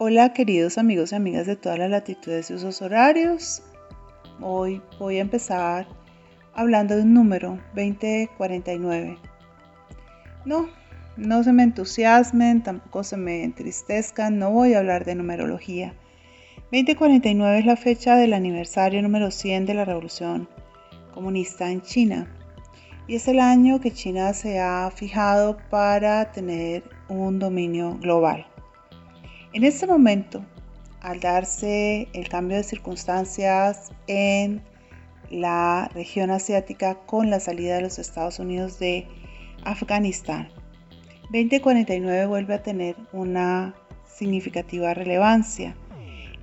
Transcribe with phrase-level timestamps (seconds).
[0.00, 3.64] Hola queridos amigos y amigas de todas las latitudes y usos horarios.
[4.40, 5.88] Hoy voy a empezar
[6.54, 9.18] hablando de un número, 2049.
[10.44, 10.68] No,
[11.16, 15.94] no se me entusiasmen, tampoco se me entristezcan, no voy a hablar de numerología.
[16.70, 20.48] 2049 es la fecha del aniversario número 100 de la Revolución
[21.12, 22.32] Comunista en China
[23.08, 28.46] y es el año que China se ha fijado para tener un dominio global.
[29.54, 30.44] En este momento,
[31.00, 34.60] al darse el cambio de circunstancias en
[35.30, 39.06] la región asiática con la salida de los Estados Unidos de
[39.64, 40.48] Afganistán,
[41.30, 43.74] 2049 vuelve a tener una
[44.06, 45.74] significativa relevancia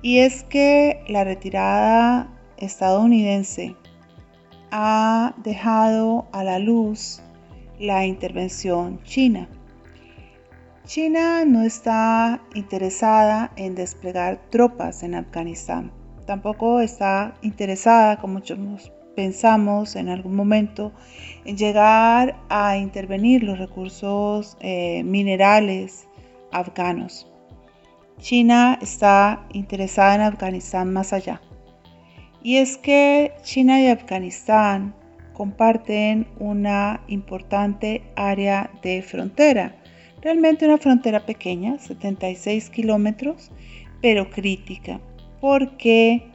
[0.00, 3.74] y es que la retirada estadounidense
[4.70, 7.22] ha dejado a la luz
[7.78, 9.48] la intervención china.
[10.86, 15.90] China no está interesada en desplegar tropas en Afganistán.
[16.26, 20.92] Tampoco está interesada, como muchos pensamos en algún momento,
[21.46, 26.06] en llegar a intervenir los recursos eh, minerales
[26.52, 27.32] afganos.
[28.18, 31.40] China está interesada en Afganistán más allá.
[32.42, 34.94] Y es que China y Afganistán
[35.32, 39.76] comparten una importante área de frontera,
[40.24, 43.50] realmente una frontera pequeña, 76 kilómetros,
[44.00, 45.00] pero crítica,
[45.40, 46.32] porque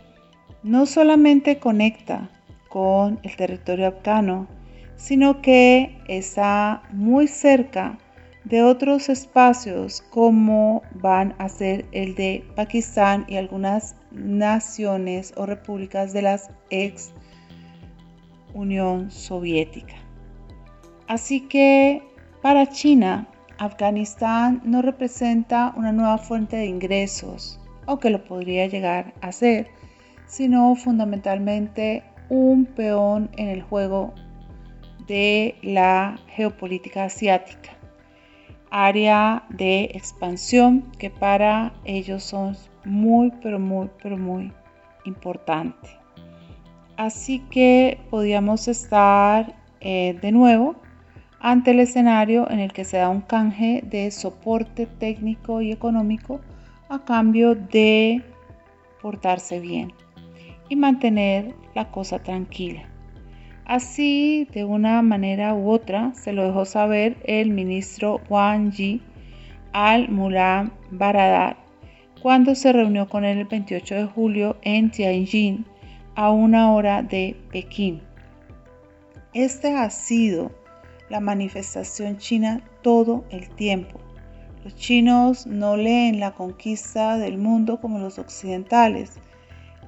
[0.62, 2.30] no solamente conecta
[2.70, 4.48] con el territorio afgano,
[4.96, 7.98] sino que está muy cerca
[8.46, 16.14] de otros espacios como van a ser el de Pakistán y algunas naciones o repúblicas
[16.14, 17.12] de la ex
[18.54, 19.96] Unión Soviética.
[21.08, 22.04] Así que
[22.42, 23.28] para China,
[23.60, 29.68] Afganistán no representa una nueva fuente de ingresos, aunque lo podría llegar a ser,
[30.26, 34.14] sino fundamentalmente un peón en el juego
[35.08, 37.80] de la geopolítica asiática
[38.72, 42.56] área de expansión que para ellos son
[42.86, 44.54] muy, pero muy, pero muy
[45.06, 45.90] importante.
[46.98, 50.76] Así que podíamos estar eh, de nuevo
[51.40, 56.42] ante el escenario en el que se da un canje de soporte técnico y económico
[56.90, 58.22] a cambio de
[59.02, 59.94] portarse bien
[60.68, 62.84] y mantener la cosa tranquila.
[63.66, 69.02] Así, de una manera u otra, se lo dejó saber el ministro Wang Yi
[69.74, 71.58] al Mullah Baradar
[72.22, 75.66] cuando se reunió con él el 28 de julio en Tianjin
[76.16, 78.02] a una hora de Pekín.
[79.34, 80.52] Esta ha sido
[81.10, 84.00] la manifestación china todo el tiempo.
[84.64, 89.14] Los chinos no leen la conquista del mundo como los occidentales,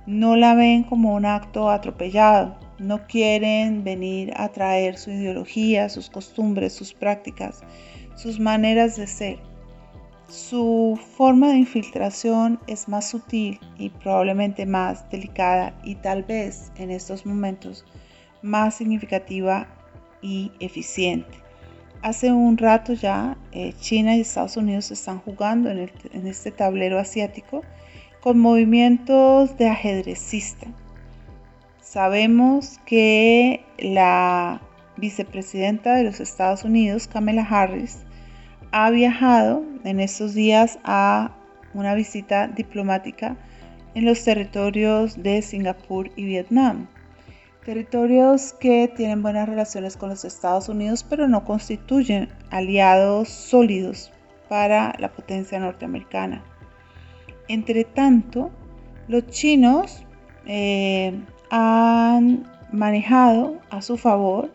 [0.05, 6.09] no la ven como un acto atropellado, no quieren venir a traer su ideología, sus
[6.09, 7.61] costumbres, sus prácticas,
[8.15, 9.39] sus maneras de ser.
[10.27, 16.89] Su forma de infiltración es más sutil y probablemente más delicada y tal vez en
[16.89, 17.85] estos momentos
[18.41, 19.67] más significativa
[20.21, 21.37] y eficiente.
[22.01, 26.99] Hace un rato ya eh, China y Estados Unidos están jugando en, en este tablero
[26.99, 27.61] asiático
[28.21, 30.67] con movimientos de ajedrecista
[31.91, 34.61] Sabemos que la
[34.95, 37.97] vicepresidenta de los Estados Unidos, Kamala Harris,
[38.71, 41.35] ha viajado en estos días a
[41.73, 43.35] una visita diplomática
[43.93, 46.87] en los territorios de Singapur y Vietnam.
[47.65, 54.11] Territorios que tienen buenas relaciones con los Estados Unidos, pero no constituyen aliados sólidos
[54.49, 56.43] para la potencia norteamericana.
[57.47, 58.49] Entre tanto,
[59.07, 60.03] los chinos
[60.47, 61.13] eh,
[61.51, 64.49] han manejado a su favor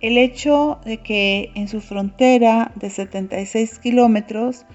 [0.00, 4.66] el hecho de que en su frontera de 76 kilómetros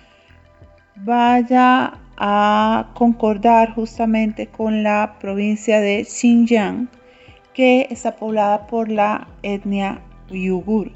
[0.95, 6.89] vaya a concordar justamente con la provincia de Xinjiang,
[7.53, 10.91] que está poblada por la etnia uyghur.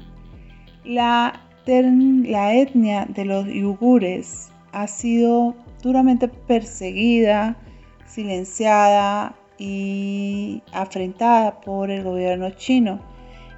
[0.84, 7.56] La, etnia de los uigures ha sido duramente perseguida,
[8.06, 13.00] silenciada, y afrentada por el gobierno chino.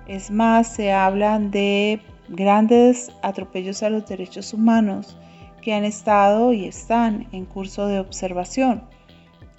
[0.06, 5.16] Es más, se hablan de grandes atropellos a los derechos humanos
[5.62, 8.84] que han estado y están en curso de observación.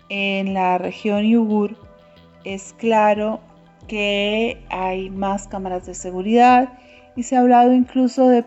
[0.10, 1.78] En la región Yugur
[2.44, 3.40] es claro
[3.88, 6.70] que hay más cámaras de seguridad
[7.16, 8.46] y se ha hablado incluso de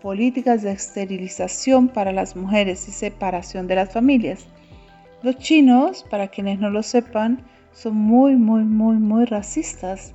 [0.00, 4.46] políticas de esterilización para las mujeres y separación de las familias.
[5.22, 7.42] Los chinos, para quienes no lo sepan,
[7.72, 10.14] son muy, muy, muy, muy racistas.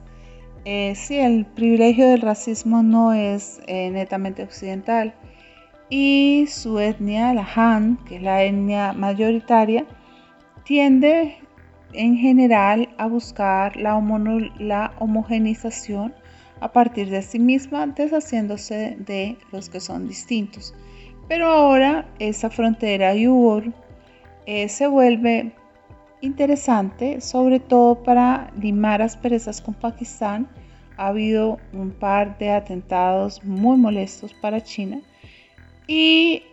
[0.65, 5.13] Eh, sí, el privilegio del racismo no es eh, netamente occidental.
[5.89, 9.85] Y su etnia, la Han, que es la etnia mayoritaria,
[10.63, 11.42] tiende
[11.93, 13.99] en general a buscar la,
[14.59, 16.13] la homogenización
[16.59, 20.73] a partir de sí misma, deshaciéndose de los que son distintos.
[21.27, 23.73] Pero ahora esa frontera Uyghur
[24.45, 25.53] eh, se vuelve
[26.21, 30.47] interesante, sobre todo para limar asperezas con Pakistán.
[30.97, 35.01] Ha habido un par de atentados muy molestos para China
[35.87, 36.43] y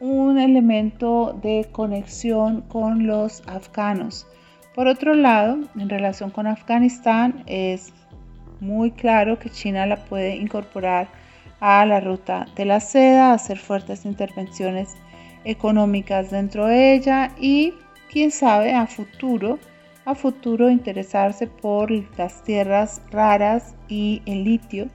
[0.00, 4.26] un elemento de conexión con los afganos.
[4.74, 7.92] Por otro lado, en relación con Afganistán, es
[8.60, 11.08] muy claro que China la puede incorporar
[11.60, 14.96] a la ruta de la seda, hacer fuertes intervenciones
[15.44, 17.74] económicas dentro de ella y
[18.10, 19.58] quién sabe a futuro,
[20.04, 24.88] a futuro interesarse por las tierras raras y el litio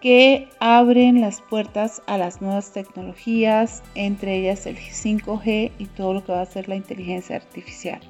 [0.00, 6.24] que abren las puertas a las nuevas tecnologías, entre ellas el 5G y todo lo
[6.24, 8.00] que va a ser la inteligencia artificial.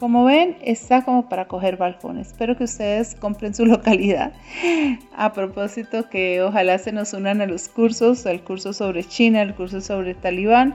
[0.00, 2.28] Como ven, está como para coger balcones.
[2.28, 4.32] Espero que ustedes compren su localidad.
[5.14, 9.54] A propósito, que ojalá se nos unan a los cursos, el curso sobre China, el
[9.54, 10.74] curso sobre Talibán,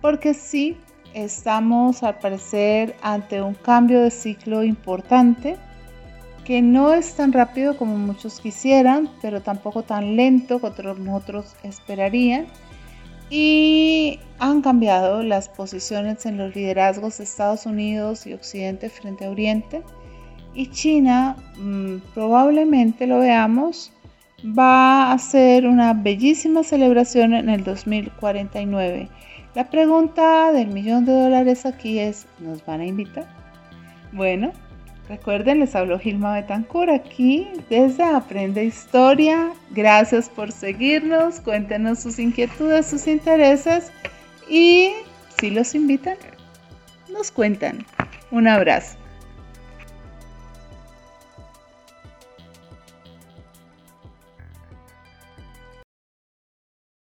[0.00, 0.76] porque sí,
[1.14, 5.56] estamos al parecer ante un cambio de ciclo importante
[6.44, 12.46] que no es tan rápido como muchos quisieran, pero tampoco tan lento como otros esperarían
[13.30, 19.30] y han cambiado las posiciones en los liderazgos de Estados Unidos y Occidente frente a
[19.30, 19.82] Oriente.
[20.54, 23.92] Y China, mm, probablemente lo veamos,
[24.46, 29.08] va a hacer una bellísima celebración en el 2049.
[29.54, 33.26] La pregunta del millón de dólares aquí es, ¿nos van a invitar?
[34.12, 34.52] Bueno,
[35.08, 39.50] Recuerden, les habló Gilma Betancur aquí desde Aprende Historia.
[39.70, 43.92] Gracias por seguirnos, cuéntenos sus inquietudes, sus intereses
[44.48, 44.92] y
[45.38, 46.16] si los invitan,
[47.12, 47.84] nos cuentan.
[48.30, 49.03] Un abrazo.